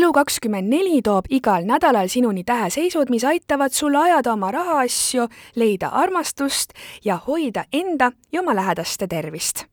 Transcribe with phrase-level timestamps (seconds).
[0.00, 5.26] Elu24 toob igal nädalal sinuni täheseisud, mis aitavad sul ajada oma rahaasju,
[5.60, 6.72] leida armastust
[7.04, 9.64] ja hoida enda ja oma lähedaste tervist.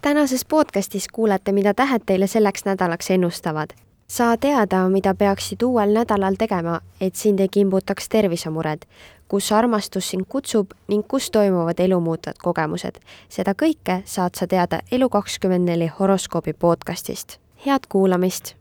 [0.00, 3.70] tänases podcastis kuulete, mida tähed teile selleks nädalaks ennustavad.
[4.08, 8.84] Saa teada, mida peaksid uuel nädalal tegema, et sind ei kimbutaks tervisemured
[9.28, 13.00] kus armastus sind kutsub ning kus toimuvad elumuutvad kogemused.
[13.28, 17.38] seda kõike saad sa teada Elu24 horoskoobi podcastist.
[17.66, 18.54] head kuulamist!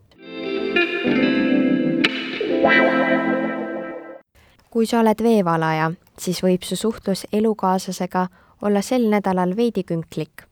[4.69, 8.27] kui sa oled veevalaja, siis võib su suhtlus elukaaslasega
[8.61, 10.47] olla sel nädalal veidi künklik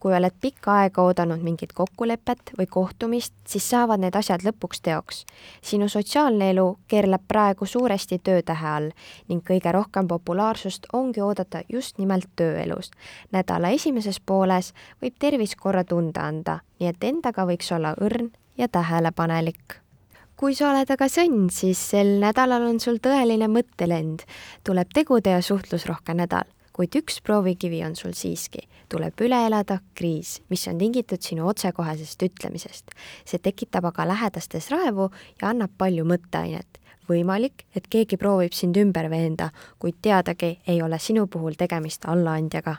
[0.00, 5.24] kui oled pikka aega oodanud mingit kokkulepet või kohtumist, siis saavad need asjad lõpuks teoks.
[5.62, 8.90] sinu sotsiaalne elu keerleb praegu suuresti töötähe all
[9.28, 12.90] ning kõige rohkem populaarsust ongi oodata just nimelt tööelus.
[13.32, 18.68] nädala esimeses pooles võib tervis korra tunda anda, nii et endaga võiks olla õrn ja
[18.68, 19.80] tähelepanelik
[20.36, 24.26] kui sa oled aga sõnn, siis sel nädalal on sul tõeline mõttelend.
[24.64, 28.68] tuleb tegude ja suhtlusrohke nädal kuid üks proovikivi on sul siiski.
[28.88, 32.90] tuleb üle elada kriis, mis on tingitud sinu otsekohesest ütlemisest.
[33.24, 35.10] see tekitab aga lähedastes raevu
[35.42, 36.80] ja annab palju mõtteainet.
[37.08, 42.76] võimalik, et keegi proovib sind ümber veenda, kuid teadagi ei ole sinu puhul tegemist allaandjaga.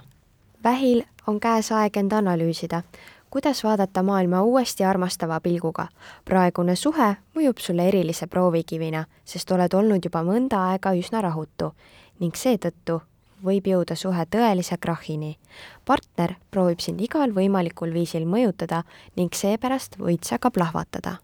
[0.64, 2.84] vähil on käes aeg end analüüsida
[3.30, 5.88] kuidas vaadata maailma uuesti armastava pilguga.
[6.26, 11.74] praegune suhe mõjub sulle erilise proovikivina, sest oled olnud juba mõnda aega üsna rahutu
[12.20, 13.02] ning seetõttu
[13.44, 15.38] võib jõuda suhe tõelise krahhini.
[15.86, 18.84] partner proovib sind igal võimalikul viisil mõjutada
[19.16, 21.18] ning seepärast võid sa ka plahvatada.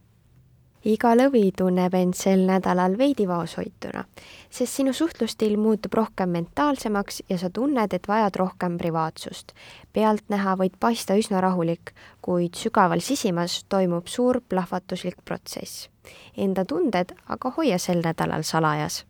[0.84, 4.04] iga lõvi tunneb end sel nädalal veidi vaoshoituna,
[4.50, 9.54] sest sinu suhtlusstiil muutub rohkem mentaalsemaks ja sa tunned, et vajad rohkem privaatsust.
[9.94, 15.90] pealtnäha võid paista üsna rahulik, kuid sügaval sisimas toimub suur plahvatuslik protsess.
[16.38, 19.06] Enda tunded aga hoia sel nädalal salajas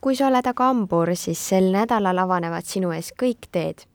[0.00, 3.86] kui sa oled aga hambur, siis sel nädalal avanevad sinu ees kõik teed.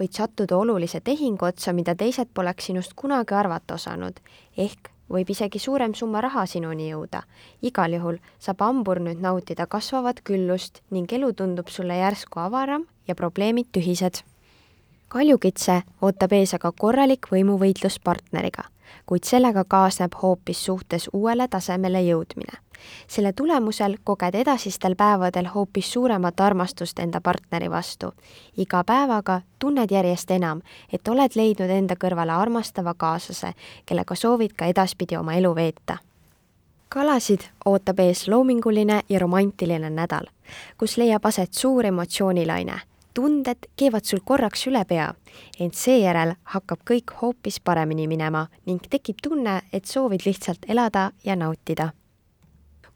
[0.00, 4.16] võid sattuda olulise tehingu otsa, mida teised poleks sinust kunagi arvata osanud,
[4.56, 7.22] ehk võib isegi suurem summa raha sinuni jõuda.
[7.62, 13.14] igal juhul saab hambur nüüd nautida kasvavat küllust ning elu tundub sulle järsku avaram ja
[13.14, 14.22] probleemid tühised.
[15.08, 18.64] kaljukitse ootab ees aga korralik võimuvõitlus partneriga,
[19.06, 22.58] kuid sellega kaasneb hoopis suhtes uuele tasemele jõudmine
[23.08, 28.12] selle tulemusel koged edasistel päevadel hoopis suuremat armastust enda partneri vastu.
[28.56, 30.62] iga päevaga tunned järjest enam,
[30.92, 33.52] et oled leidnud enda kõrvale armastava kaaslase,
[33.86, 35.98] kellega soovid ka edaspidi oma elu veeta
[36.90, 40.26] kalasid ootab ees loominguline ja romantiline nädal,
[40.78, 42.80] kus leiab aset suur emotsioonilaine.
[43.14, 45.12] Tunded keevad sul korraks üle pea,
[45.60, 51.36] ent seejärel hakkab kõik hoopis paremini minema ning tekib tunne, et soovid lihtsalt elada ja
[51.36, 51.90] nautida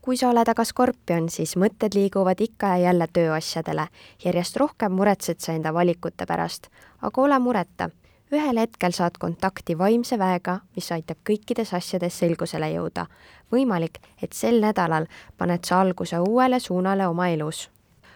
[0.04, 3.86] kui sa oled aga skorpion, siis mõtted liiguvad ikka ja jälle tööasjadele.
[4.24, 6.68] järjest rohkem muretsed sa enda valikute pärast,
[7.02, 7.88] aga ole mureta.
[8.32, 13.06] ühel hetkel saad kontakti vaimse väega, mis aitab kõikides asjades selgusele jõuda.
[13.52, 15.06] võimalik, et sel nädalal
[15.38, 17.70] paned sa alguse uuele suunale oma elus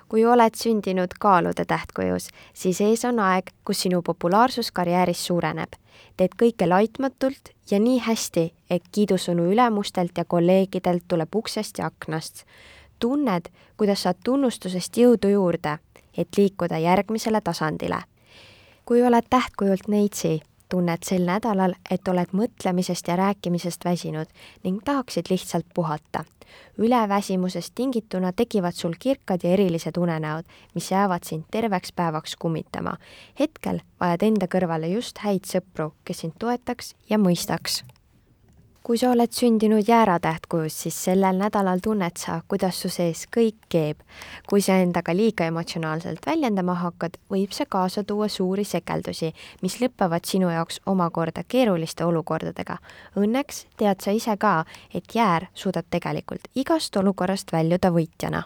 [0.09, 5.73] kui oled sündinud kaalude tähtkujus, siis ees on aeg, kus sinu populaarsus karjääris suureneb.
[6.17, 12.45] teed kõike laitmatult ja nii hästi, et kiidusõnu ülemustelt ja kolleegidelt tuleb uksest ja aknast.
[12.99, 15.79] tunned, kuidas saad tunnustusest jõudu juurde,
[16.17, 18.03] et liikuda järgmisele tasandile.
[18.85, 24.27] kui oled tähtkujult neitsi, tunned sel nädalal, et oled mõtlemisest ja rääkimisest väsinud
[24.65, 26.25] ning tahaksid lihtsalt puhata.
[26.79, 30.45] Üleväsimusest tingituna tekivad sul kirkad ja erilised unenäod,
[30.75, 32.97] mis jäävad sind terveks päevaks kummitama.
[33.41, 37.83] hetkel vajad enda kõrvale just häid sõpru, kes sind toetaks ja mõistaks
[38.89, 44.01] kui sa oled sündinud jääratähtkujus, siis sellel nädalal tunned sa, kuidas su sees kõik keeb.
[44.49, 50.25] kui sa endaga liiga emotsionaalselt väljendama hakkad, võib see kaasa tuua suuri sekeldusi, mis lõpevad
[50.25, 52.79] sinu jaoks omakorda keeruliste olukordadega.
[53.17, 54.65] Õnneks tead sa ise ka,
[54.95, 58.43] et jäär suudab tegelikult igast olukorrast väljuda võitjana.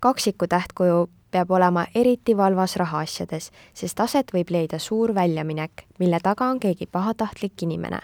[0.00, 6.44] kaksiku tähtkuju peab olema eriti valvas rahaasjades, sest aset võib leida suur väljaminek, mille taga
[6.44, 8.00] on keegi pahatahtlik inimene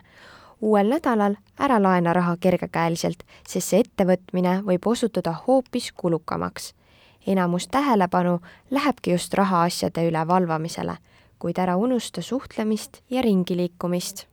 [0.62, 6.74] uuel nädalal ära laena raha kergekäeliselt, sest see ettevõtmine võib osutuda hoopis kulukamaks.
[7.26, 10.96] enamus tähelepanu lähebki just rahaasjade üle valvamisele,
[11.38, 14.31] kuid ära unusta suhtlemist ja ringi liikumist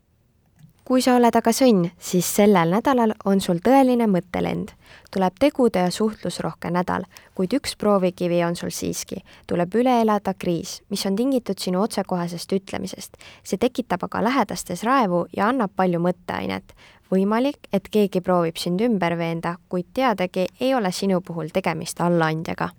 [0.90, 4.72] kui sa oled aga sõnn, siis sellel nädalal on sul tõeline mõttelend.
[5.14, 7.06] tuleb tegude ja suhtlusrohke nädal,
[7.36, 9.22] kuid üks proovikivi on sul siiski.
[9.48, 13.18] tuleb üle elada kriis, mis on tingitud sinu otsekohesest ütlemisest.
[13.44, 16.74] see tekitab aga lähedastes raevu ja annab palju mõtteainet.
[17.12, 22.70] võimalik, et keegi proovib sind ümber veenda, kuid teadagi, ei ole sinu puhul tegemist allaandjaga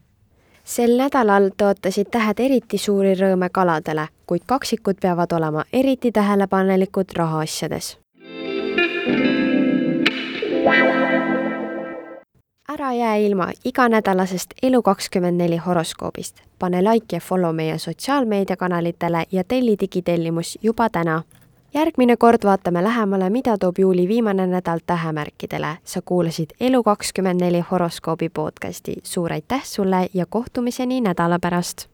[0.64, 7.98] sel nädalal tõotasid tähed eriti suuri rõõme kaladele, kuid kaksikud peavad olema eriti tähelepanelikud rahaasjades.
[12.70, 16.36] ära jää ilma iganädalasest Elu24 horoskoobist.
[16.58, 21.22] pane like ja follow meie sotsiaalmeediakanalitele ja telli digitellimus juba täna
[21.74, 25.76] järgmine kord vaatame lähemale, mida toob juuli viimane nädal tähemärkidele.
[25.84, 28.96] sa kuulasid Elu24 horoskoobi podcasti.
[29.02, 31.89] suur aitäh sulle ja kohtumiseni nädala pärast!